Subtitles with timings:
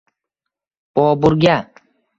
[0.95, 1.57] Boburga.